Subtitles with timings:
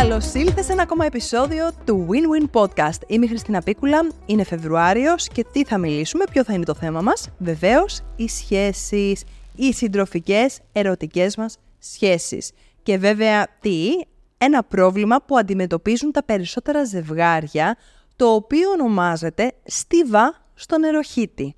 [0.00, 2.98] Καλώς ήλθες σε ένα ακόμα επεισόδιο του Win-Win Podcast.
[3.06, 7.00] Είμαι η Χριστίνα Πίκουλα, είναι Φεβρουάριος και τι θα μιλήσουμε, ποιο θα είναι το θέμα
[7.00, 9.24] μας; Βεβαίως, οι σχέσεις,
[9.56, 12.50] οι συντροφικές, ερωτικές μας σχέσεις.
[12.82, 13.88] Και βέβαια, τι,
[14.38, 17.76] ένα πρόβλημα που αντιμετωπίζουν τα περισσότερα ζευγάρια,
[18.16, 21.54] το οποίο ονομάζεται στίβα στο νεροχύτη.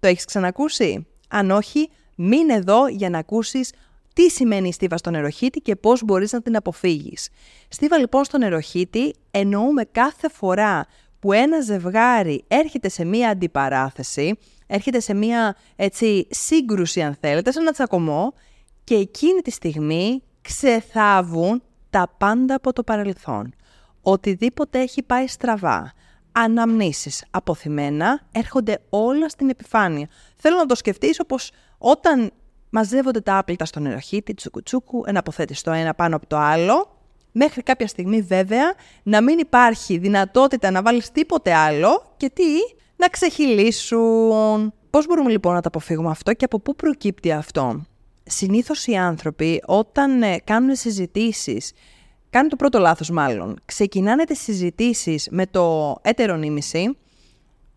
[0.00, 3.72] Το έχεις ξανακούσει; Αν όχι, μείνε εδώ για να ακούσεις
[4.16, 7.28] τι σημαίνει η στίβα στο νεροχύτη και πώς μπορείς να την αποφύγεις.
[7.68, 10.86] Στίβα λοιπόν στο νεροχύτη εννοούμε κάθε φορά
[11.20, 17.60] που ένα ζευγάρι έρχεται σε μία αντιπαράθεση, έρχεται σε μία έτσι σύγκρουση αν θέλετε, σε
[17.60, 18.32] ένα τσακωμό
[18.84, 23.54] και εκείνη τη στιγμή ξεθάβουν τα πάντα από το παρελθόν.
[24.02, 25.92] Οτιδήποτε έχει πάει στραβά,
[26.32, 30.08] αναμνήσεις αποθυμένα έρχονται όλα στην επιφάνεια.
[30.36, 32.32] Θέλω να το σκεφτείς όπως όταν
[32.70, 36.98] μαζεύονται τα άπλυτα στο νεροχύτη, τσουκουτσούκου, ένα αποθέτει το ένα πάνω από το άλλο,
[37.32, 42.48] μέχρι κάποια στιγμή βέβαια να μην υπάρχει δυνατότητα να βάλεις τίποτε άλλο και τι,
[42.96, 44.72] να ξεχυλήσουν.
[44.90, 47.86] Πώς μπορούμε λοιπόν να το αποφύγουμε αυτό και από πού προκύπτει αυτό;
[48.28, 51.72] Συνήθως οι άνθρωποι όταν ε, κάνουν συζητήσεις
[52.30, 53.58] κάνουν το πρώτο λάθος μάλλον.
[53.64, 56.96] Ξεκινάνε τις συζητήσεις με το έτερο νήμιση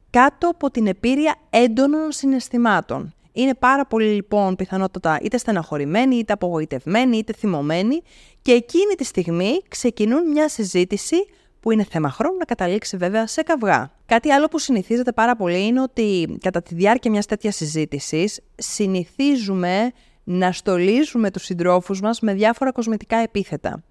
[0.09, 3.13] κάτω από την επίρρεια έντονων συναισθημάτων.
[3.39, 8.01] Είναι πάρα πολύ λοιπόν πιθανότατα είτε στεναχωρημένοι, είτε απογοητευμένοι, είτε θυμωμένοι
[8.41, 11.15] και εκείνη τη στιγμή ξεκινούν μια συζήτηση
[11.59, 13.91] που είναι θέμα χρόνου να καταλήξει βέβαια σε καυγά.
[14.05, 19.91] Κάτι άλλο που συνηθίζεται πάρα πολύ είναι ότι κατά τη διάρκεια μιας τέτοιας συζήτησης συνηθίζουμε
[20.23, 23.83] να στολίζουμε τους συντρόφους μας με διάφορα κοσμητικά επίθετα.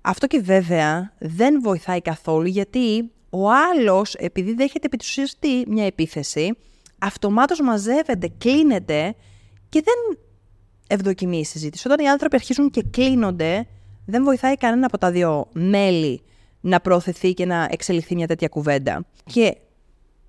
[0.00, 4.96] Αυτό και βέβαια δεν βοηθάει καθόλου γιατί ο άλλος επειδή δέχεται επί
[5.38, 6.56] τι μια επίθεση
[7.02, 9.14] αυτομάτως μαζεύεται, κλείνεται
[9.68, 10.18] και δεν
[10.86, 11.88] ευδοκιμεί η συζήτηση.
[11.88, 13.66] Όταν οι άνθρωποι αρχίζουν και κλείνονται
[14.06, 16.22] δεν βοηθάει κανένα από τα δύο μέλη
[16.60, 19.06] να προωθηθεί και να εξελιχθεί μια τέτοια κουβέντα.
[19.24, 19.56] Και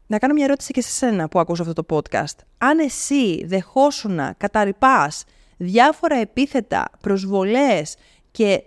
[0.08, 2.38] να κάνω μια ερώτηση και σε σένα που ακούς αυτό το podcast.
[2.58, 5.24] Αν εσύ δεχόσουν να καταρρυπάς
[5.58, 7.96] διάφορα επίθετα, προσβολές
[8.32, 8.64] και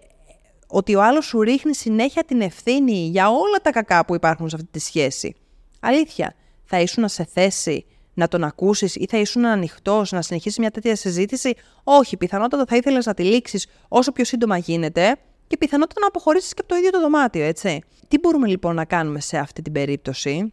[0.66, 4.56] ότι ο άλλος σου ρίχνει συνέχεια την ευθύνη για όλα τα κακά που υπάρχουν σε
[4.56, 5.34] αυτή τη σχέση.
[5.80, 6.34] Αλήθεια,
[6.64, 10.96] θα ήσουν σε θέση να τον ακούσεις ή θα ήσουν ανοιχτός να συνεχίσεις μια τέτοια
[10.96, 11.54] συζήτηση;
[11.84, 15.16] Όχι, πιθανότατα θα ήθελες να τη λήξεις όσο πιο σύντομα γίνεται
[15.46, 17.82] και πιθανότατα να αποχωρήσεις και από το ίδιο το δωμάτιο, έτσι.
[18.08, 20.52] Τι μπορούμε λοιπόν να κάνουμε σε αυτή την περίπτωση;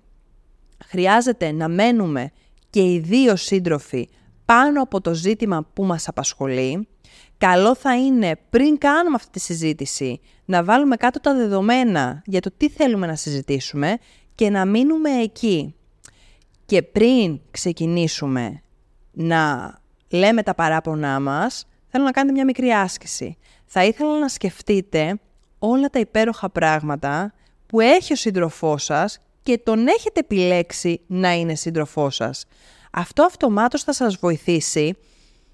[0.85, 2.31] Χρειάζεται να μένουμε
[2.69, 4.09] και οι δύο σύντροφοι
[4.45, 6.87] πάνω από το ζήτημα που μας απασχολεί
[7.37, 12.51] καλό θα είναι πριν κάνουμε αυτή τη συζήτηση να βάλουμε κάτω τα δεδομένα για το
[12.57, 13.97] τι θέλουμε να συζητήσουμε
[14.35, 15.75] και να μείνουμε εκεί.
[16.73, 18.61] Και πριν ξεκινήσουμε
[19.11, 19.73] να
[20.09, 23.37] λέμε τα παράπονά μας, θέλω να κάνετε μια μικρή άσκηση.
[23.65, 25.19] Θα ήθελα να σκεφτείτε
[25.59, 27.33] όλα τα υπέροχα πράγματα
[27.65, 32.45] που έχει ο σύντροφός σας και τον έχετε επιλέξει να είναι σύντροφός σας.
[32.91, 34.95] Αυτό αυτομάτως θα σας βοηθήσει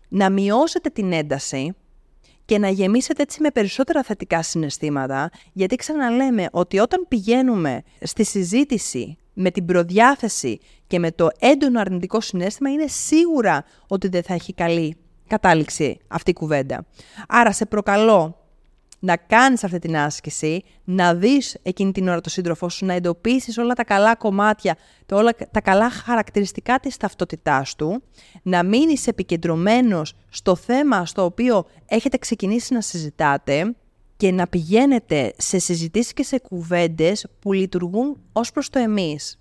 [0.08, 1.75] να μειώσετε την ένταση
[2.50, 9.18] και να γεμίσετε έτσι με περισσότερα θετικά συναισθήματα, γιατί ξαναλέμε ότι όταν πηγαίνουμε στη συζήτηση
[9.34, 14.54] με την προδιάθεση και με το έντονο αρνητικό συνέστημα, είναι σίγουρα ότι δεν θα έχει
[14.54, 14.96] καλή
[15.28, 16.86] κατάληξη αυτή η κουβέντα.
[17.28, 18.39] Άρα σε προκαλώ
[19.00, 23.58] να κάνεις αυτή την άσκηση, να δεις εκείνη την ώρα το σύντροφό σου, να εντοπίσεις
[23.58, 24.78] όλα τα καλά κομμάτια,
[25.12, 28.04] όλα τα καλά χαρακτηριστικά της ταυτότητάς του,
[28.44, 33.76] να μείνεις επικεντρωμένος στο θέμα στο οποίο έχετε ξεκινήσει να συζητάτε
[34.18, 39.40] και να πηγαίνετε σε συζητήσεις και σε κουβέντες που λειτουργούν ως προς το εμείς.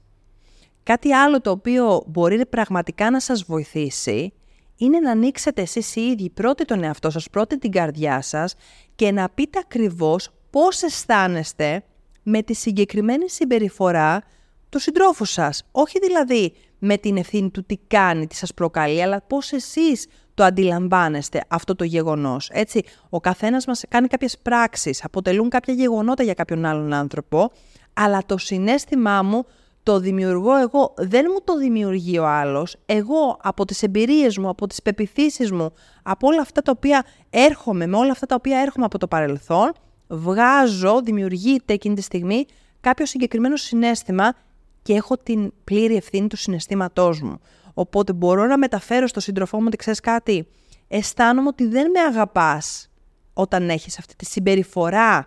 [0.82, 4.32] Κάτι άλλο το οποίο μπορεί πραγματικά να σας βοηθήσει
[4.78, 8.54] είναι να ανοίξετε εσείς οι ίδιοι πρώτοι τον εαυτό σας, πρώτη την καρδιά σας
[8.94, 11.84] και να πείτε ακριβώς πώς αισθάνεστε
[12.22, 14.22] με τη συγκεκριμένη συμπεριφορά
[14.68, 15.62] του συντρόφου σας.
[15.72, 20.44] Όχι δηλαδή με την ευθύνη του τι κάνει, τι σας προκαλεί, αλλά πώς εσείς το
[20.44, 22.50] αντιλαμβάνεστε αυτό το γεγονός.
[22.52, 27.50] Έτσι, ο καθένας μας κάνει κάποιες πράξεις, αποτελούν κάποια γεγονότα για κάποιον άλλον άνθρωπο,
[27.92, 29.44] αλλά το συνέστημά μου
[29.82, 32.76] το δημιουργώ εγώ, δεν μου το δημιουργεί ο άλλος.
[32.86, 35.72] Εγώ από τις εμπειρίες μου, από τις πεπιθήσεις μου,
[36.02, 39.72] από όλα αυτά τα οποία έρχομαι, με όλα αυτά τα οποία έρχομαι από το παρελθόν,
[40.06, 42.44] βγάζω, δημιουργείται εκείνη τη στιγμή
[42.80, 44.34] κάποιο συγκεκριμένο συνέστημα
[44.82, 47.40] και έχω την πλήρη ευθύνη του συναισθήματός μου.
[47.74, 50.48] Οπότε μπορώ να μεταφέρω στο σύντροφό μου ότι ξέρεις κάτι,
[50.88, 52.90] αισθάνομαι ότι δεν με αγαπάς
[53.32, 55.26] όταν έχεις αυτή τη συμπεριφορά.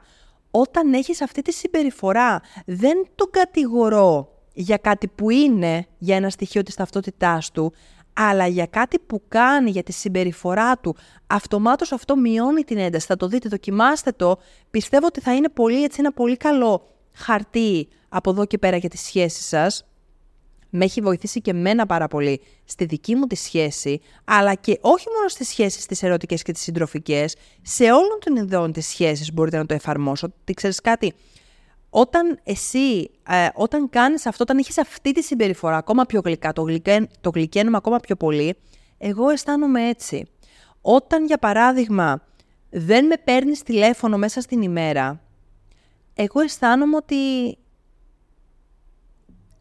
[0.51, 6.63] Όταν έχεις αυτή τη συμπεριφορά, δεν τον κατηγορώ για κάτι που είναι, για ένα στοιχείο
[6.63, 7.73] της ταυτότητάς του,
[8.13, 10.95] αλλά για κάτι που κάνει, για τη συμπεριφορά του,
[11.27, 13.05] αυτομάτως αυτό μειώνει την ένταση.
[13.05, 14.39] Θα το δείτε, δοκιμάστε το.
[14.71, 18.89] Πιστεύω ότι θα είναι πολύ, έτσι, ένα πολύ καλό χαρτί από εδώ και πέρα για
[18.89, 19.85] τις σχέσεις σας
[20.71, 25.05] με έχει βοηθήσει και μένα πάρα πολύ στη δική μου τη σχέση, αλλά και όχι
[25.15, 29.57] μόνο στις σχέσεις τις ερωτικές και τις συντροφικές, σε όλων των ειδών τις σχέσεις μπορείτε
[29.57, 30.33] να το εφαρμόσω.
[30.43, 31.13] Τι ξέρεις κάτι,
[31.93, 36.61] όταν εσύ, ε, όταν κάνεις αυτό, όταν έχεις αυτή τη συμπεριφορά ακόμα πιο γλυκά, το,
[36.61, 38.55] γλυκέ, το γλυκαίνουμε ακόμα πιο πολύ,
[38.97, 40.25] εγώ αισθάνομαι έτσι.
[40.81, 42.23] Όταν, για παράδειγμα,
[42.69, 45.21] δεν με παίρνεις τηλέφωνο μέσα στην ημέρα,
[46.13, 47.15] εγώ αισθάνομαι ότι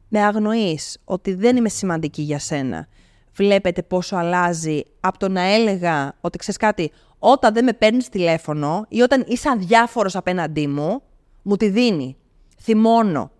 [0.09, 2.89] με αγνοείς, ότι δεν είμαι σημαντική για σένα.
[3.33, 8.87] Βλέπετε πόσο αλλάζει από το να έλεγα ότι ξέρεις κάτι, όταν δεν με παίρνεις τηλέφωνο
[8.89, 11.03] ή όταν είσαι αδιάφορος απέναντί μου,
[11.43, 12.17] μου τη δίνει.
[12.63, 13.31] Θυμώνω.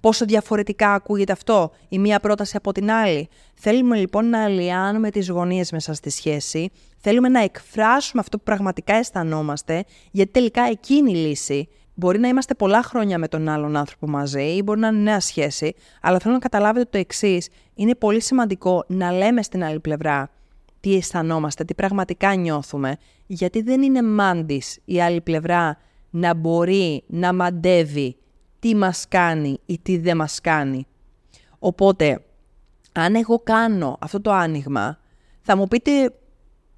[0.00, 3.28] Πόσο διαφορετικά ακούγεται αυτό; Η μία πρόταση από την άλλη.
[3.54, 6.70] Θέλουμε λοιπόν να αλλοιάνουμε τις γωνίες μέσα στη σχέση.
[6.98, 11.68] Θέλουμε να εκφράσουμε αυτό που πραγματικά αισθανόμαστε, γιατί τελικά εκείνη η λύση
[11.98, 15.20] Μπορεί να είμαστε πολλά χρόνια με τον άλλον άνθρωπο μαζί ή μπορεί να είναι νέα
[15.20, 17.48] σχέση, αλλά θέλω να καταλάβετε το εξής.
[17.74, 20.30] Είναι πολύ σημαντικό να λέμε στην άλλη πλευρά
[20.80, 25.78] τι αισθανόμαστε, τι πραγματικά νιώθουμε, γιατί δεν είναι μάντης η άλλη πλευρά
[26.10, 28.16] να μπορεί να μαντεύει
[28.58, 30.86] τι μας κάνει ή τι δεν μας κάνει.
[31.58, 32.22] Οπότε,
[32.92, 34.98] αν εγώ κάνω αυτό το άνοιγμα,
[35.40, 35.90] θα μου πείτε,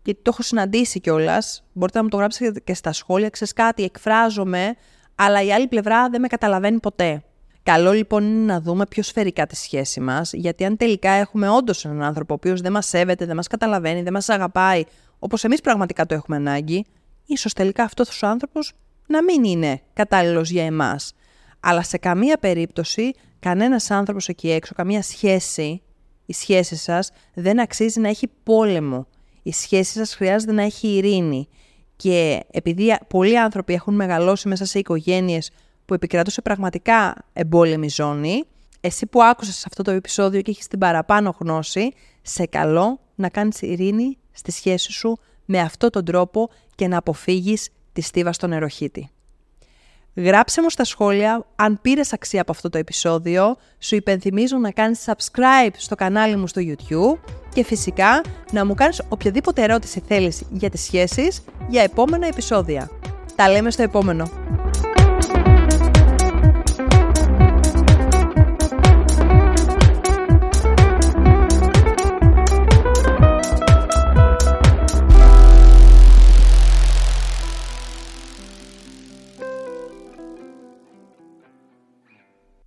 [0.03, 3.83] γιατί το έχω συναντήσει κιόλας, μπορείτε να μου το γράψετε και στα σχόλια, ξέρεις κάτι,
[3.83, 4.75] εκφράζομαι,
[5.15, 7.23] αλλά η άλλη πλευρά δεν με καταλαβαίνει ποτέ.
[7.63, 11.85] Καλό λοιπόν είναι να δούμε πιο σφαιρικά τη σχέση μας, γιατί αν τελικά έχουμε όντως
[11.85, 14.85] έναν άνθρωπο ο οποίος δεν μας σέβεται, δεν μας καταλαβαίνει, δεν μας αγαπάει,
[15.19, 16.87] όπως εμείς πραγματικά το έχουμε ανάγκη,
[17.27, 18.73] ίσως τελικά αυτός ο άνθρωπος
[19.07, 21.13] να μην είναι κατάλληλος για εμάς.
[21.61, 25.83] Αλλά σε καμία περίπτωση κανένας άνθρωπος εκεί έξω, καμία σχέση,
[26.27, 29.07] η σχέση σας δεν αξίζει να έχει πόλεμο.
[29.43, 31.49] Η σχέση σας χρειάζεται να έχει ειρήνη.
[31.97, 35.51] Και επειδή πολλοί άνθρωποι έχουν μεγαλώσει μέσα σε οικογένειες
[35.85, 38.45] που επικρατούσε πραγματικά εμπόλεμη ζώνη,
[38.81, 41.93] εσύ που άκουσες αυτό το επεισόδιο και έχεις την παραπάνω γνώση,
[42.23, 47.69] σε καλό να κάνεις ειρήνη στη σχέση σου με αυτόν τον τρόπο και να αποφύγεις
[47.93, 49.11] τη στίβα στον νεροχύτη.
[50.25, 53.57] Γράψε μου στα σχόλια αν πήρες αξία από αυτό το επεισόδιο.
[53.79, 57.19] Σου υπενθυμίζω να κάνεις subscribe στο κανάλι μου στο YouTube
[57.55, 58.21] και φυσικά
[58.53, 62.91] να μου κάνεις οποιαδήποτε ερώτηση θέλεις για τις σχέσεις για επόμενα επεισόδια.
[63.37, 64.31] Τα λέμε στο επόμενο.